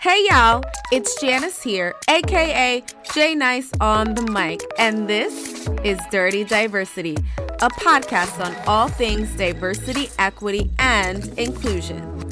[0.00, 6.44] Hey y'all, it's Janice here, aka J Nice on the mic, and this is Dirty
[6.44, 12.28] Diversity, a podcast on all things diversity, equity, and inclusion.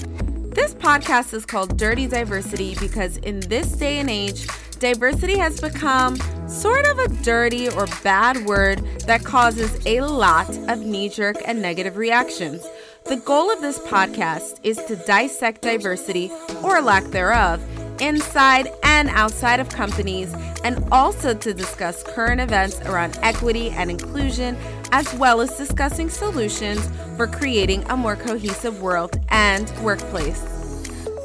[0.50, 4.46] This podcast is called Dirty Diversity because in this day and age,
[4.78, 6.14] diversity has become
[6.48, 11.60] sort of a dirty or bad word that causes a lot of knee jerk and
[11.60, 12.64] negative reactions.
[13.08, 16.28] The goal of this podcast is to dissect diversity,
[16.64, 17.62] or lack thereof,
[18.00, 24.56] inside and outside of companies, and also to discuss current events around equity and inclusion,
[24.90, 30.44] as well as discussing solutions for creating a more cohesive world and workplace.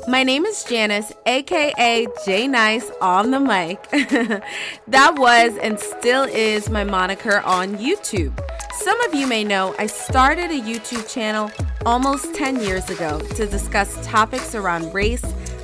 [0.07, 3.81] My name is Janice, aka J Nice on the mic.
[4.87, 8.39] that was and still is my moniker on YouTube.
[8.73, 11.51] Some of you may know I started a YouTube channel
[11.85, 15.23] almost 10 years ago to discuss topics around race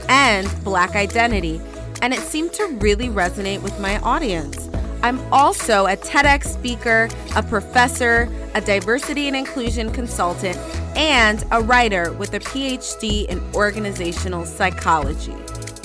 [0.10, 1.62] and black identity,
[2.02, 4.70] and it seemed to really resonate with my audience.
[5.04, 10.58] I'm also a TEDx speaker, a professor, a diversity and inclusion consultant,
[10.96, 15.36] and a writer with a PhD in organizational psychology.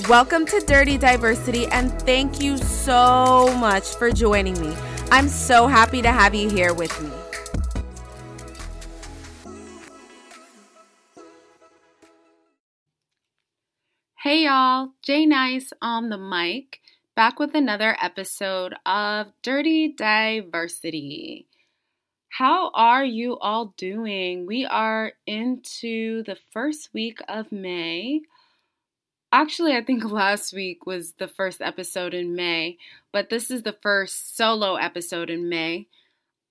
[0.09, 4.75] Welcome to Dirty Diversity, and thank you so much for joining me.
[5.11, 7.22] I'm so happy to have you here with me.
[14.33, 16.81] Hey y'all, J Nice on the mic,
[17.15, 21.45] back with another episode of Dirty Diversity.
[22.29, 24.47] How are you all doing?
[24.47, 28.21] We are into the first week of May.
[29.31, 32.79] Actually, I think last week was the first episode in May,
[33.11, 35.85] but this is the first solo episode in May.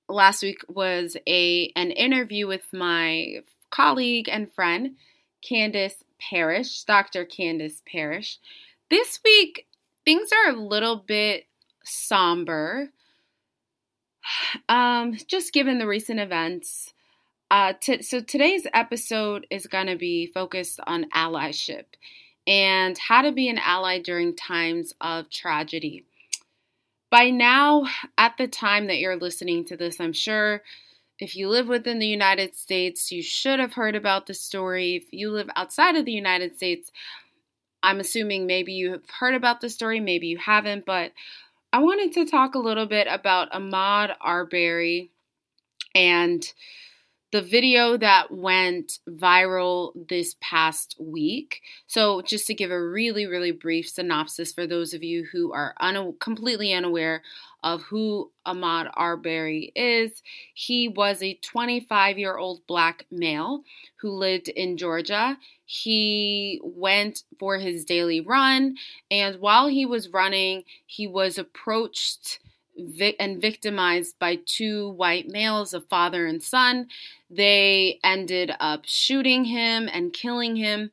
[0.08, 4.94] Last week was a an interview with my colleague and friend
[5.42, 5.96] Candace
[6.30, 7.24] Parrish, Dr.
[7.24, 8.38] Candace Parrish.
[8.90, 9.66] This week,
[10.04, 11.44] things are a little bit
[11.84, 12.90] somber.
[14.68, 16.94] Um, just given the recent events.
[17.50, 21.84] Uh, t- so today's episode is going to be focused on allyship
[22.46, 26.04] and how to be an ally during times of tragedy.
[27.10, 27.84] By now,
[28.16, 30.62] at the time that you're listening to this, I'm sure
[31.22, 34.96] if you live within the United States, you should have heard about the story.
[34.96, 36.90] If you live outside of the United States,
[37.80, 41.12] I'm assuming maybe you have heard about the story, maybe you haven't, but
[41.72, 45.12] I wanted to talk a little bit about Ahmaud Arbery
[45.94, 46.44] and
[47.32, 51.62] the video that went viral this past week.
[51.86, 55.74] So, just to give a really, really brief synopsis for those of you who are
[55.80, 57.22] un- completely unaware
[57.64, 60.22] of who Ahmaud Arbery is,
[60.52, 63.62] he was a 25 year old black male
[63.96, 65.38] who lived in Georgia.
[65.64, 68.76] He went for his daily run,
[69.10, 72.40] and while he was running, he was approached
[73.18, 76.88] and victimized by two white males, a father and son.
[77.30, 80.90] They ended up shooting him and killing him.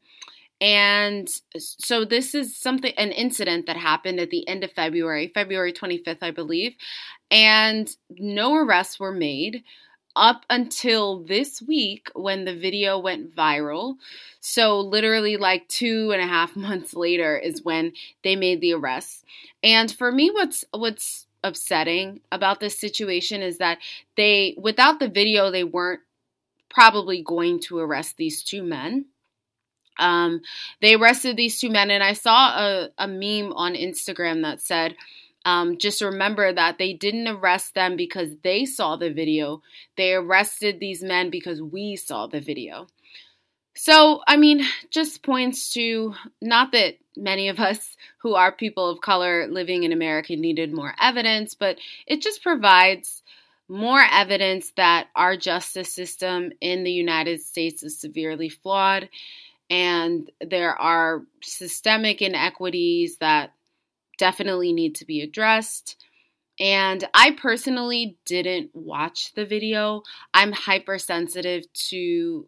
[0.61, 5.71] And so this is something an incident that happened at the end of February, February
[5.71, 6.75] 25th, I believe.
[7.31, 9.63] And no arrests were made
[10.15, 13.95] up until this week when the video went viral.
[14.41, 19.23] So, literally, like two and a half months later is when they made the arrests.
[19.63, 23.79] And for me, what's what's upsetting about this situation is that
[24.15, 26.01] they, without the video, they weren't
[26.69, 29.05] probably going to arrest these two men.
[29.97, 30.41] Um,
[30.81, 34.95] they arrested these two men, and I saw a, a meme on Instagram that said,
[35.45, 39.61] um, just remember that they didn't arrest them because they saw the video.
[39.97, 42.87] They arrested these men because we saw the video.
[43.75, 49.01] So, I mean, just points to not that many of us who are people of
[49.01, 53.21] color living in America needed more evidence, but it just provides
[53.67, 59.09] more evidence that our justice system in the United States is severely flawed
[59.69, 63.53] and there are systemic inequities that
[64.17, 66.03] definitely need to be addressed.
[66.59, 70.01] And I personally didn't watch the video.
[70.33, 72.47] I'm hypersensitive to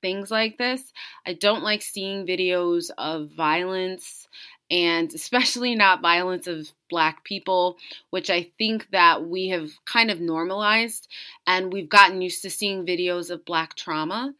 [0.00, 0.92] things like this.
[1.26, 4.28] I don't like seeing videos of violence
[4.70, 7.76] and especially not violence of black people,
[8.10, 11.08] which I think that we have kind of normalized
[11.46, 14.34] and we've gotten used to seeing videos of black trauma.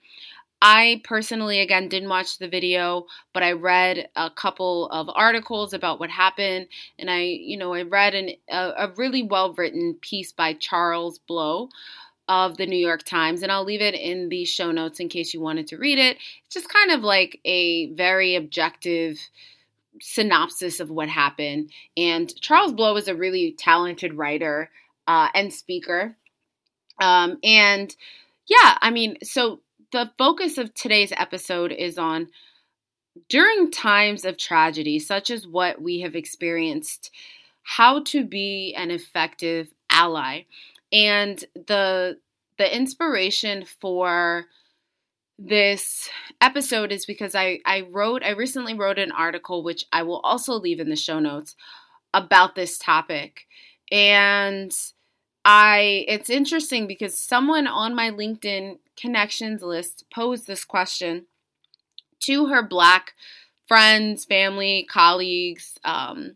[0.62, 5.98] I personally, again, didn't watch the video, but I read a couple of articles about
[5.98, 6.66] what happened,
[6.98, 11.18] and I, you know, I read an, a, a really well written piece by Charles
[11.18, 11.70] Blow
[12.30, 15.34] of the New York Times, and I'll leave it in the show notes in case
[15.34, 16.16] you wanted to read it.
[16.46, 19.18] It's just kind of like a very objective
[20.00, 21.72] synopsis of what happened.
[21.96, 24.70] And Charles Blow is a really talented writer
[25.08, 26.14] uh, and speaker.
[27.02, 27.94] Um, and
[28.46, 29.58] yeah, I mean, so
[29.90, 32.28] the focus of today's episode is on
[33.28, 37.10] during times of tragedy, such as what we have experienced,
[37.64, 40.42] how to be an effective ally.
[40.92, 42.18] And the
[42.58, 44.46] the inspiration for
[45.38, 46.10] this
[46.42, 50.52] episode is because I, I wrote, I recently wrote an article, which I will also
[50.52, 51.56] leave in the show notes,
[52.12, 53.46] about this topic.
[53.90, 54.70] And
[55.44, 61.24] I, it's interesting because someone on my LinkedIn connections list posed this question
[62.20, 63.14] to her Black
[63.66, 66.32] friends, family, colleagues, um,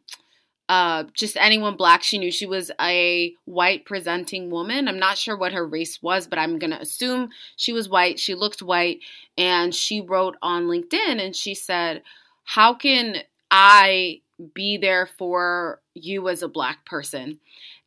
[0.68, 2.02] uh, just anyone black.
[2.02, 4.88] She knew she was a white presenting woman.
[4.88, 8.18] I'm not sure what her race was, but I'm going to assume she was white.
[8.18, 9.00] She looked white.
[9.36, 12.02] And she wrote on LinkedIn and she said,
[12.44, 13.16] How can
[13.50, 14.20] I
[14.54, 17.40] be there for you as a black person?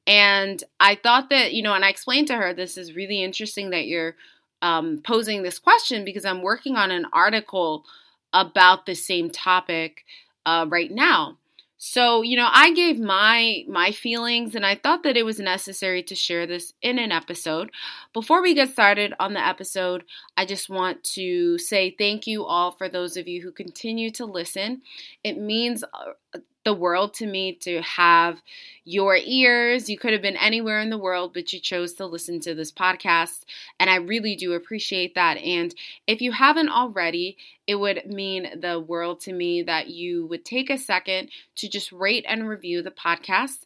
[0.06, 3.72] And I thought that, you know, and I explained to her, this is really interesting
[3.72, 4.16] that you're
[4.62, 7.86] um, posing this question because I'm working on an article
[8.34, 10.06] about the same topic
[10.46, 11.38] uh, right now.
[11.80, 16.02] So, you know, I gave my my feelings and I thought that it was necessary
[16.04, 17.72] to share this in an episode.
[18.14, 20.04] Before we get started on the episode,
[20.36, 24.26] I just want to say thank you all for those of you who continue to
[24.26, 24.82] listen.
[25.24, 28.42] It means uh, the world to me to have
[28.84, 29.90] your ears.
[29.90, 32.74] You could have been anywhere in the world, but you chose to listen to this
[32.74, 33.46] podcast.
[33.80, 35.38] And I really do appreciate that.
[35.38, 35.74] And
[36.08, 37.38] if you haven't already,
[37.68, 41.94] it would mean the world to me that you would take a second to just
[41.94, 43.60] rate and review the podcast.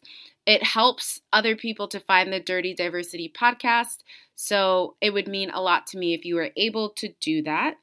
[0.46, 4.04] It helps other people to find the Dirty Diversity podcast.
[4.36, 7.78] So it would mean a lot to me if you were able to do that.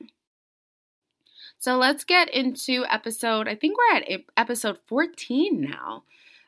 [1.60, 6.04] So let's get into episode, I think we're at episode 14 now.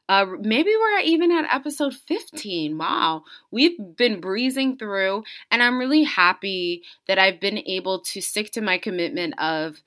[0.08, 2.78] Uh, maybe we're even at episode 15.
[2.78, 3.24] Wow.
[3.52, 8.62] We've been breezing through, and I'm really happy that I've been able to stick to
[8.62, 9.82] my commitment of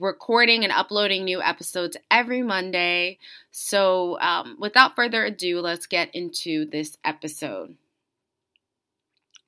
[0.00, 3.18] recording and uploading new episodes every Monday.
[3.50, 7.76] So, um, without further ado, let's get into this episode.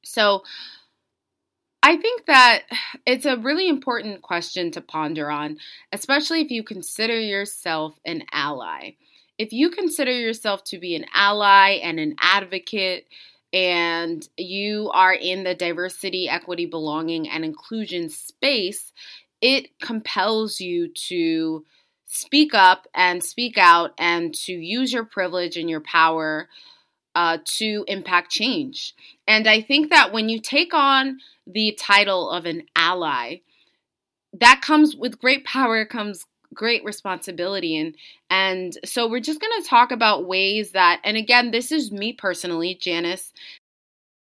[0.05, 0.43] So,
[1.85, 2.63] I think that
[3.05, 5.59] it's a really important question to ponder on,
[5.93, 8.93] especially if you consider yourself an ally.
[9.37, 13.07] If you consider yourself to be an ally and an advocate,
[13.53, 18.91] and you are in the diversity, equity, belonging, and inclusion space,
[19.43, 21.67] it compels you to
[22.07, 26.49] speak up and speak out and to use your privilege and your power
[27.15, 28.95] uh, to impact change.
[29.29, 33.41] And I think that when you take on the title of an ally,
[34.41, 37.97] that comes with great power comes great responsibility and
[38.31, 42.13] and so we're just going to talk about ways that and again this is me
[42.13, 43.33] personally Janice.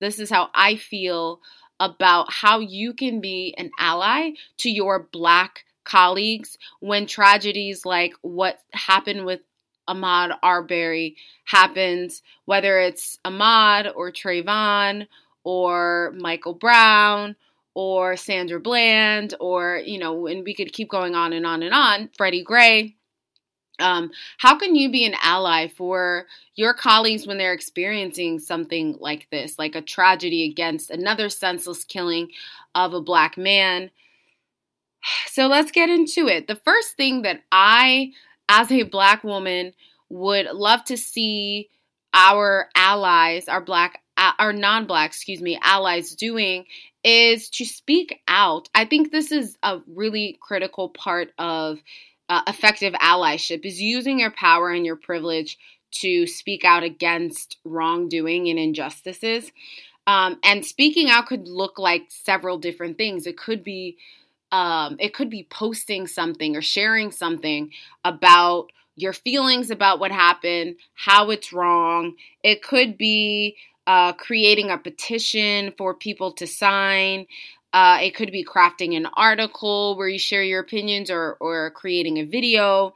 [0.00, 1.40] This is how I feel
[1.78, 8.61] about how you can be an ally to your black colleagues when tragedies like what
[8.73, 9.40] happened with
[9.88, 15.06] Ahmaud Arbery happens, whether it's Ahmaud or Trayvon
[15.44, 17.37] or Michael Brown
[17.75, 21.75] or Sandra Bland or, you know, and we could keep going on and on and
[21.75, 22.96] on, Freddie Gray.
[23.78, 29.26] Um, how can you be an ally for your colleagues when they're experiencing something like
[29.30, 32.28] this, like a tragedy against another senseless killing
[32.75, 33.90] of a black man?
[35.28, 36.47] So let's get into it.
[36.47, 38.12] The first thing that I
[38.50, 39.73] as a black woman,
[40.11, 41.70] would love to see
[42.12, 46.67] our allies, our black, our non black, excuse me, allies doing
[47.02, 48.69] is to speak out.
[48.75, 51.79] I think this is a really critical part of
[52.29, 55.59] uh, effective allyship is using your power and your privilege
[55.90, 59.50] to speak out against wrongdoing and injustices.
[60.07, 63.26] Um, and speaking out could look like several different things.
[63.26, 63.97] It could be
[64.52, 67.71] um, it could be posting something or sharing something
[68.05, 72.14] about your feelings about what happened, how it's wrong.
[72.43, 77.26] It could be uh, creating a petition for people to sign.
[77.72, 82.18] Uh, it could be crafting an article where you share your opinions or, or creating
[82.18, 82.94] a video.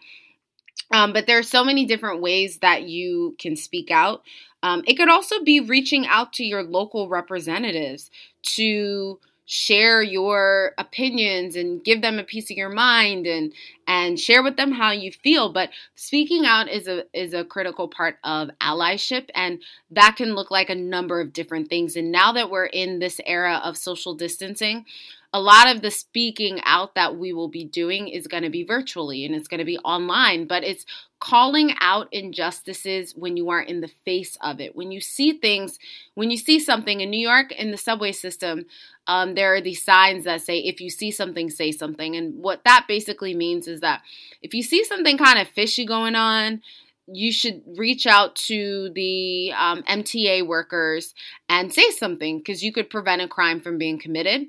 [0.93, 4.23] Um, but there are so many different ways that you can speak out.
[4.63, 8.11] Um, it could also be reaching out to your local representatives
[8.55, 13.53] to share your opinions and give them a piece of your mind and
[13.87, 15.53] and share with them how you feel.
[15.53, 19.61] But speaking out is a is a critical part of allyship and
[19.91, 21.97] that can look like a number of different things.
[21.97, 24.87] And now that we're in this era of social distancing
[25.35, 28.63] a lot of the speaking out that we will be doing is going to be
[28.63, 30.87] virtually and it's going to be online, but it's
[31.19, 34.77] calling out injustices when you are in the face of it.
[34.77, 35.81] When you see things,
[36.15, 38.67] when you see something in New York in the subway system,
[39.09, 42.15] um, there are these signs that say, if you see something, say something.
[42.15, 44.03] And what that basically means is that
[44.41, 46.63] if you see something kind of fishy going on,
[47.09, 51.13] you should reach out to the um, MTA workers
[51.49, 54.47] and say something because you could prevent a crime from being committed.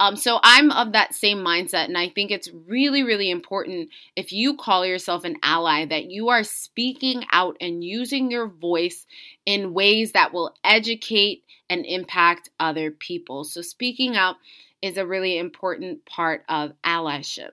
[0.00, 4.32] Um, so I'm of that same mindset, and I think it's really, really important if
[4.32, 9.06] you call yourself an ally that you are speaking out and using your voice
[9.44, 13.44] in ways that will educate and impact other people.
[13.44, 14.36] So speaking out
[14.80, 17.50] is a really important part of allyship.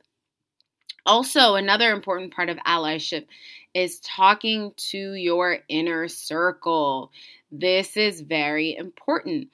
[1.06, 3.26] Also, another important part of allyship
[3.74, 7.12] is talking to your inner circle.
[7.52, 9.50] This is very important.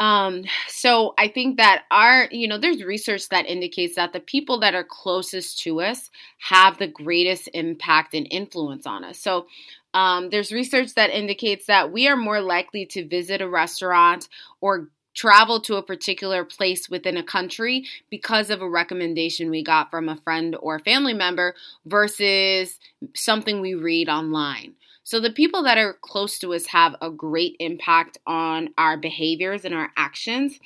[0.00, 4.60] Um, so I think that our, you know, there's research that indicates that the people
[4.60, 9.18] that are closest to us have the greatest impact and influence on us.
[9.18, 9.46] So
[9.92, 14.26] um, there's research that indicates that we are more likely to visit a restaurant
[14.62, 19.90] or travel to a particular place within a country because of a recommendation we got
[19.90, 21.54] from a friend or family member
[21.84, 22.78] versus
[23.14, 24.72] something we read online.
[25.02, 29.64] So the people that are close to us have a great impact on our behaviors
[29.64, 30.58] and our actions.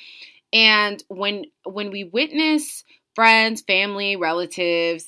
[0.53, 5.07] And when when we witness friends, family, relatives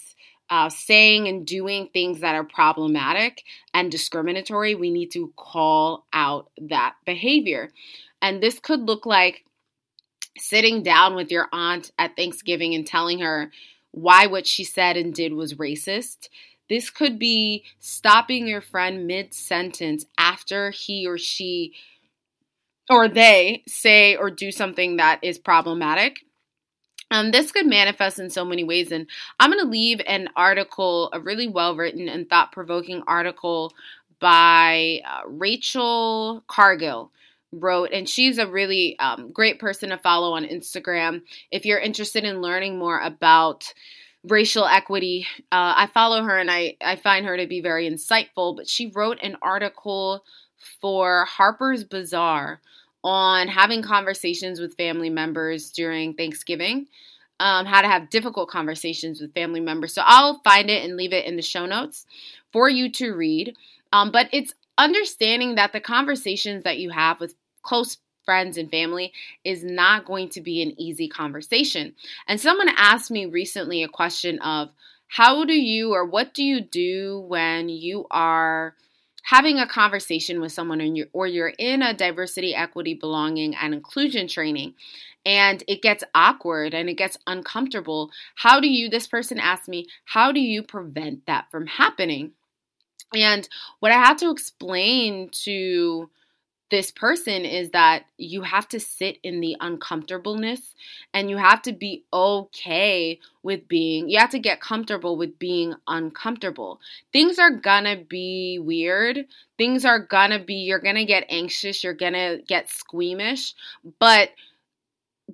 [0.48, 3.42] uh, saying and doing things that are problematic
[3.74, 7.70] and discriminatory, we need to call out that behavior.
[8.22, 9.44] And this could look like
[10.38, 13.50] sitting down with your aunt at Thanksgiving and telling her
[13.90, 16.28] why what she said and did was racist.
[16.68, 21.74] This could be stopping your friend mid sentence after he or she
[22.88, 26.20] or they say or do something that is problematic.
[27.10, 29.06] Um, this could manifest in so many ways, and
[29.38, 33.72] I'm going to leave an article, a really well written and thought provoking article
[34.18, 37.12] by uh, Rachel Cargle
[37.52, 41.22] wrote, and she's a really um, great person to follow on Instagram.
[41.52, 43.72] If you're interested in learning more about
[44.28, 45.26] racial equity.
[45.52, 48.88] Uh, I follow her and I, I find her to be very insightful, but she
[48.88, 50.24] wrote an article
[50.80, 52.60] for Harper's Bazaar
[53.04, 56.86] on having conversations with family members during Thanksgiving,
[57.38, 59.94] um, how to have difficult conversations with family members.
[59.94, 62.04] So I'll find it and leave it in the show notes
[62.52, 63.54] for you to read.
[63.92, 69.12] Um, but it's understanding that the conversations that you have with close friends and family
[69.44, 71.94] is not going to be an easy conversation.
[72.28, 74.70] And someone asked me recently a question of
[75.08, 78.74] how do you or what do you do when you are
[79.22, 84.74] having a conversation with someone or you're in a diversity, equity, belonging, and inclusion training
[85.26, 88.12] and it gets awkward and it gets uncomfortable.
[88.36, 92.30] How do you, this person asked me, how do you prevent that from happening?
[93.12, 93.48] And
[93.80, 96.08] what I had to explain to
[96.70, 100.74] this person is that you have to sit in the uncomfortableness
[101.14, 105.74] and you have to be okay with being, you have to get comfortable with being
[105.86, 106.80] uncomfortable.
[107.12, 109.26] Things are gonna be weird.
[109.56, 113.54] Things are gonna be, you're gonna get anxious, you're gonna get squeamish,
[114.00, 114.30] but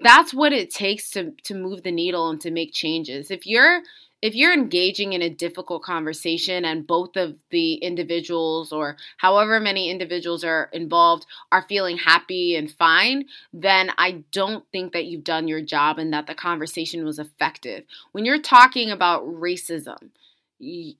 [0.00, 3.30] that's what it takes to, to move the needle and to make changes.
[3.30, 3.80] If you're
[4.22, 9.90] if you're engaging in a difficult conversation and both of the individuals or however many
[9.90, 15.48] individuals are involved are feeling happy and fine, then I don't think that you've done
[15.48, 17.84] your job and that the conversation was effective.
[18.12, 20.10] When you're talking about racism,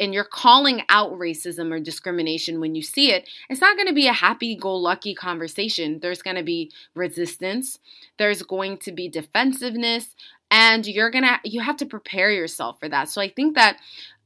[0.01, 3.95] and you're calling out racism or discrimination when you see it, it's not going to
[3.95, 6.01] be a happy go lucky conversation.
[6.01, 7.79] There's going to be resistance,
[8.19, 10.17] there's going to be defensiveness,
[10.53, 13.79] and you're gonna you have to prepare yourself for that so i think that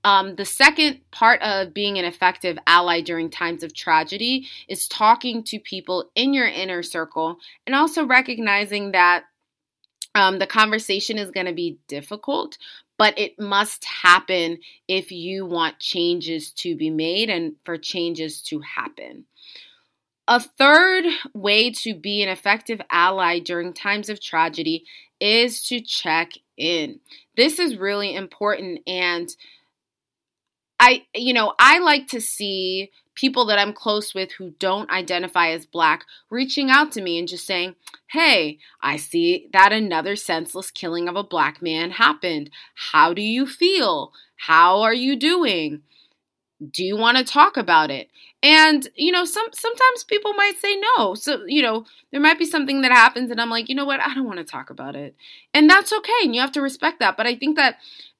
[0.04, 5.42] um, the second part of being an effective ally during times of tragedy is talking
[5.44, 9.24] to people in your inner circle and also recognizing that
[10.16, 12.56] um, the conversation is going to be difficult,
[12.96, 18.60] but it must happen if you want changes to be made and for changes to
[18.60, 19.26] happen.
[20.26, 21.04] A third
[21.34, 24.84] way to be an effective ally during times of tragedy
[25.20, 27.00] is to check in.
[27.36, 28.80] This is really important.
[28.86, 29.28] And
[30.78, 35.48] I, you know, I like to see people that I'm close with who don't identify
[35.48, 37.74] as black reaching out to me and just saying,
[38.08, 42.50] Hey, I see that another senseless killing of a black man happened.
[42.92, 44.12] How do you feel?
[44.36, 45.82] How are you doing?
[46.70, 48.08] Do you want to talk about it?
[48.42, 51.14] And you know some sometimes people might say no.
[51.14, 54.00] So you know there might be something that happens and i'm like you know what?
[54.00, 55.14] I don't want to talk about it.
[55.52, 57.16] And that's okay and you have to respect that.
[57.16, 57.78] But i think that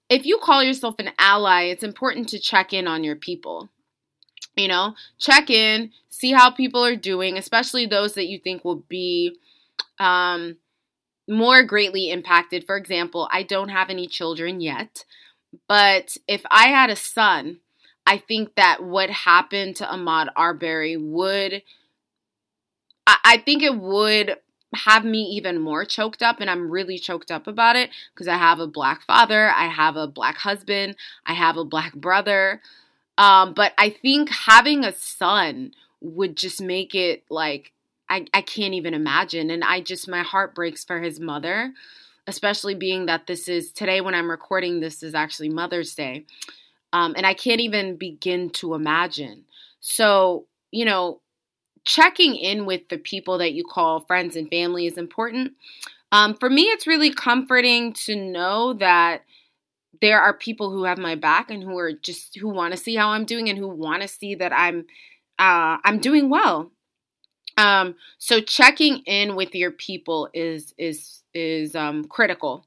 [0.08, 3.68] if you call yourself an ally it's important to check in on your people.
[4.56, 8.82] You know check in see how people are doing especially those that you think will
[8.88, 9.36] be
[9.98, 10.56] um
[11.28, 12.64] more greatly impacted.
[12.64, 15.04] For example i don't have any children yet
[15.68, 17.60] but if i had a son
[18.06, 21.62] I think that what happened to Ahmaud Arbery would,
[23.06, 24.36] I, I think it would
[24.75, 28.36] have me even more choked up and I'm really choked up about it because I
[28.36, 32.60] have a black father, I have a black husband, I have a black brother.
[33.18, 37.72] Um, but I think having a son would just make it like
[38.08, 39.50] I, I can't even imagine.
[39.50, 41.72] And I just my heart breaks for his mother,
[42.26, 46.26] especially being that this is today when I'm recording this is actually Mother's Day.
[46.96, 49.44] Um, and I can't even begin to imagine.
[49.80, 51.20] So, you know,
[51.84, 55.52] checking in with the people that you call friends and family is important.
[56.10, 59.24] Um, for me, it's really comforting to know that
[60.00, 62.94] there are people who have my back and who are just who want to see
[62.96, 64.86] how I'm doing and who want to see that I'm
[65.38, 66.70] uh, I'm doing well.
[67.58, 72.64] Um, so checking in with your people is is is um, critical.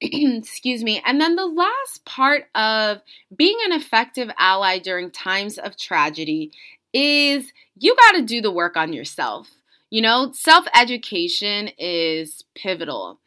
[0.02, 1.02] excuse me.
[1.04, 3.02] And then the last part of
[3.36, 6.52] being an effective ally during times of tragedy
[6.92, 9.50] is you got to do the work on yourself.
[9.90, 13.18] You know, self education is pivotal.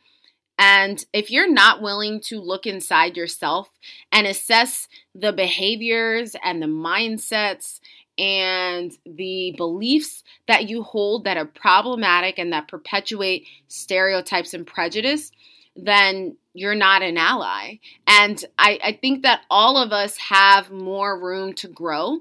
[0.58, 3.70] And if you're not willing to look inside yourself
[4.12, 7.80] and assess the behaviors and the mindsets
[8.18, 15.32] and the beliefs that you hold that are problematic and that perpetuate stereotypes and prejudice,
[15.76, 17.80] then you're not an ally.
[18.08, 22.20] And I, I think that all of us have more room to grow.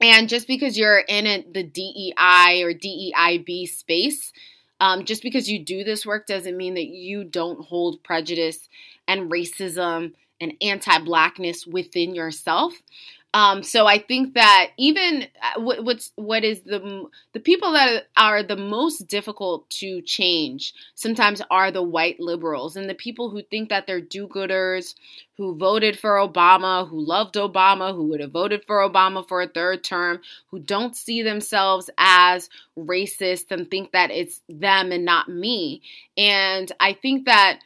[0.00, 4.32] And just because you're in a, the DEI or DEIB space,
[4.80, 8.68] um, just because you do this work doesn't mean that you don't hold prejudice
[9.06, 12.72] and racism and anti blackness within yourself.
[13.32, 18.08] Um, so I think that even uh, what, what's what is the the people that
[18.16, 23.42] are the most difficult to change sometimes are the white liberals and the people who
[23.42, 24.96] think that they're do-gooders,
[25.36, 29.48] who voted for Obama, who loved Obama, who would have voted for Obama for a
[29.48, 35.28] third term, who don't see themselves as racist and think that it's them and not
[35.28, 35.82] me.
[36.16, 37.60] And I think that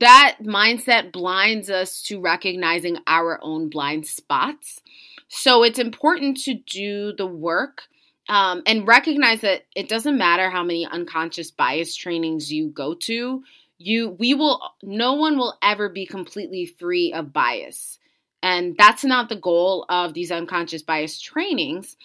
[0.00, 4.80] that mindset blinds us to recognizing our own blind spots.
[5.28, 7.82] So it's important to do the work
[8.28, 13.42] um, and recognize that it doesn't matter how many unconscious bias trainings you go to.
[13.78, 17.98] You, we will, no one will ever be completely free of bias.
[18.42, 21.96] And that's not the goal of these unconscious bias trainings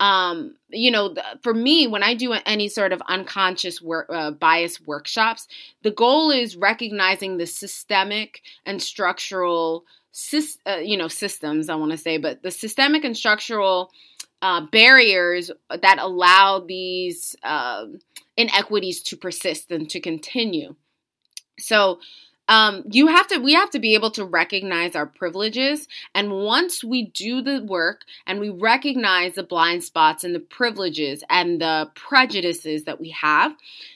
[0.00, 4.80] um you know for me when i do any sort of unconscious work uh, bias
[4.86, 5.48] workshops
[5.82, 9.84] the goal is recognizing the systemic and structural
[10.66, 13.90] uh, you know systems i want to say but the systemic and structural
[14.42, 17.86] uh, barriers that allow these uh,
[18.36, 20.74] inequities to persist and to continue.
[21.58, 22.00] So
[22.48, 25.88] um, you have to we have to be able to recognize our privileges.
[26.14, 31.24] And once we do the work and we recognize the blind spots and the privileges
[31.28, 33.54] and the prejudices that we have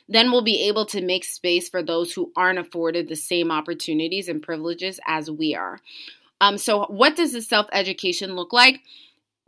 [0.09, 4.29] then we'll be able to make space for those who aren't afforded the same opportunities
[4.29, 5.79] and privileges as we are.
[6.41, 8.81] Um, so what does the self-education look like?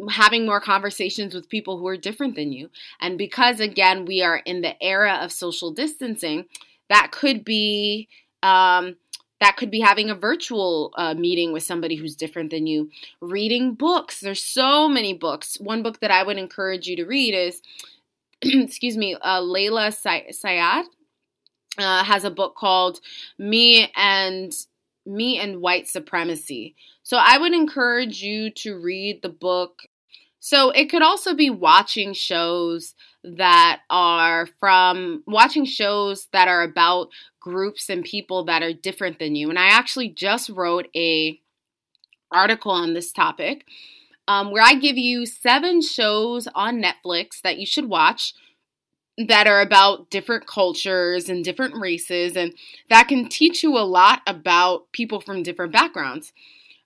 [0.09, 2.71] Having more conversations with people who are different than you.
[3.01, 6.45] And because again we are in the era of social distancing
[6.89, 8.09] that could be
[8.43, 8.97] um,
[9.43, 12.91] that could be having a virtual uh, meeting with somebody who's different than you.
[13.21, 14.21] Reading books.
[14.21, 15.59] There's so many books.
[15.59, 17.61] One book that I would encourage you to read is,
[18.43, 20.85] excuse me, uh, Layla Saad
[21.77, 23.01] uh, has a book called
[23.37, 24.53] Me and
[25.05, 26.77] Me and White Supremacy.
[27.03, 29.83] So I would encourage you to read the book.
[30.39, 32.95] So it could also be watching shows
[33.25, 37.09] that are from watching shows that are about
[37.41, 39.49] groups and people that are different than you.
[39.49, 41.41] And I actually just wrote a
[42.31, 43.65] article on this topic
[44.29, 48.35] um, where I give you seven shows on Netflix that you should watch
[49.19, 52.55] that are about different cultures and different races, and
[52.89, 56.33] that can teach you a lot about people from different backgrounds.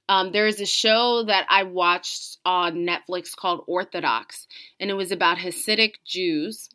[0.09, 4.47] Um, there is a show that I watched on Netflix called Orthodox,
[4.79, 6.69] and it was about Hasidic Jews.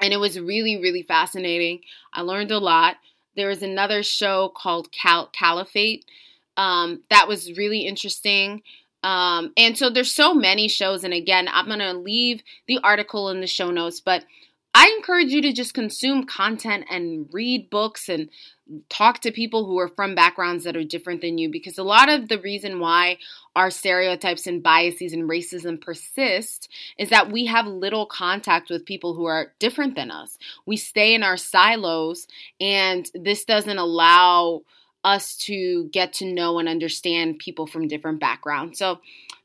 [0.00, 1.80] And it was really, really fascinating.
[2.12, 2.96] I learned a lot.
[3.36, 6.04] There was another show called Cal- Caliphate
[6.56, 8.62] um, that was really interesting.
[9.02, 11.04] Um, and so there's so many shows.
[11.04, 14.24] And again, I'm going to leave the article in the show notes, but
[14.76, 18.28] I encourage you to just consume content and read books and
[18.88, 22.08] talk to people who are from backgrounds that are different than you because a lot
[22.08, 23.18] of the reason why
[23.54, 29.14] our stereotypes and biases and racism persist is that we have little contact with people
[29.14, 30.38] who are different than us.
[30.66, 32.26] We stay in our silos
[32.60, 34.62] and this doesn't allow
[35.04, 38.78] us to get to know and understand people from different backgrounds.
[38.78, 39.00] So,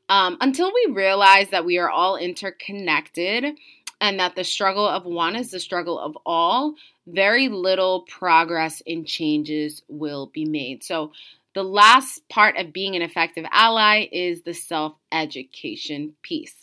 [0.08, 3.56] um, until we realize that we are all interconnected
[4.00, 6.74] and that the struggle of one is the struggle of all,
[7.06, 10.82] very little progress in changes will be made.
[10.82, 11.12] So,
[11.52, 16.54] the last part of being an effective ally is the self education piece.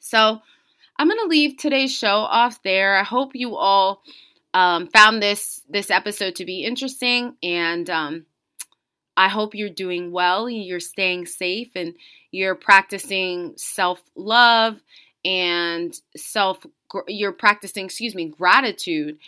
[0.00, 0.40] So,
[0.98, 2.96] I'm going to leave today's show off there.
[2.96, 4.02] I hope you all
[4.54, 8.26] um, found this this episode to be interesting, and um,
[9.16, 10.48] I hope you're doing well.
[10.48, 11.94] You're staying safe, and
[12.30, 14.80] you're practicing self love
[15.24, 16.64] and self.
[17.08, 19.18] You're practicing, excuse me, gratitude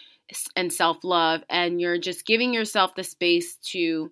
[0.57, 4.11] and self love, and you're just giving yourself the space to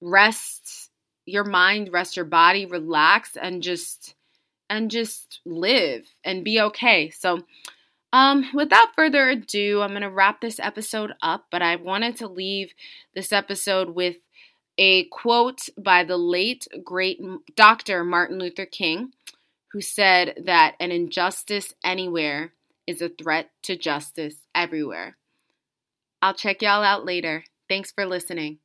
[0.00, 0.90] rest
[1.26, 4.14] your mind, rest your body, relax, and just
[4.68, 7.10] and just live and be okay.
[7.10, 7.42] So
[8.12, 12.28] um, without further ado, I'm going to wrap this episode up, but I wanted to
[12.28, 12.72] leave
[13.14, 14.16] this episode with
[14.78, 17.20] a quote by the late, great
[17.54, 18.04] Dr.
[18.04, 19.12] Martin Luther King,
[19.72, 22.52] who said that an injustice anywhere
[22.86, 25.16] is a threat to justice everywhere.
[26.20, 27.44] I'll check y'all out later.
[27.68, 28.58] Thanks for listening.